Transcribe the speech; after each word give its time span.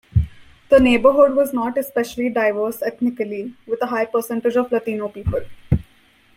The 0.69 0.79
neighborhood 0.79 1.35
was 1.35 1.53
"not 1.53 1.77
especially 1.77 2.31
diverse" 2.31 2.81
ethnically, 2.81 3.53
with 3.67 3.83
a 3.83 3.85
high 3.85 4.05
percentage 4.05 4.55
of 4.55 4.71
Latino 4.71 5.09
people. 5.09 5.41